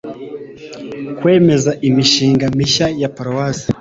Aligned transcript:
Kwemeza 1.17 1.71
imishinga 1.87 2.45
mishya 2.57 2.87
ya 3.01 3.09
Paruwase 3.15 3.67